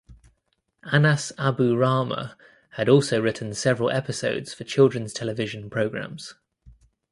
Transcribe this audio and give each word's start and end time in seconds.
Anas 0.91 1.31
Abu 1.37 1.75
Rahma 1.75 2.35
had 2.71 2.89
also 2.89 3.21
written 3.21 3.53
several 3.53 3.91
episodes 3.91 4.51
for 4.51 4.63
children’s 4.63 5.13
television 5.13 5.69
programs. 5.69 6.33